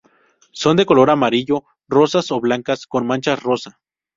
Son 0.51 0.75
de 0.77 0.87
color 0.87 1.11
amarillo, 1.11 1.63
rosas 1.87 2.31
o 2.31 2.39
blancas 2.39 2.87
con 2.87 3.05
manchas 3.05 3.43
rosa. 3.43 3.79